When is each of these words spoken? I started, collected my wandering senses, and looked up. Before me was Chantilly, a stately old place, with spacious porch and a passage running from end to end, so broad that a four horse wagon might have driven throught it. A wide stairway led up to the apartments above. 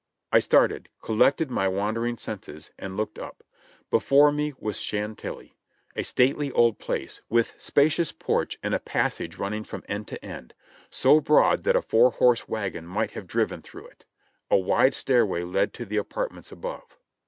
I 0.31 0.39
started, 0.39 0.89
collected 0.99 1.51
my 1.51 1.67
wandering 1.67 2.17
senses, 2.17 2.71
and 2.79 2.97
looked 2.97 3.19
up. 3.19 3.43
Before 3.91 4.31
me 4.31 4.55
was 4.57 4.79
Chantilly, 4.81 5.55
a 5.95 6.01
stately 6.01 6.51
old 6.53 6.79
place, 6.79 7.21
with 7.29 7.53
spacious 7.59 8.11
porch 8.11 8.57
and 8.63 8.73
a 8.73 8.79
passage 8.79 9.37
running 9.37 9.63
from 9.63 9.83
end 9.87 10.07
to 10.07 10.25
end, 10.25 10.55
so 10.89 11.19
broad 11.21 11.61
that 11.65 11.75
a 11.75 11.83
four 11.83 12.09
horse 12.09 12.49
wagon 12.49 12.87
might 12.87 13.11
have 13.11 13.27
driven 13.27 13.61
throught 13.61 13.91
it. 13.91 14.05
A 14.49 14.57
wide 14.57 14.95
stairway 14.95 15.43
led 15.43 15.67
up 15.69 15.73
to 15.73 15.85
the 15.85 15.97
apartments 15.97 16.51
above. 16.51 16.97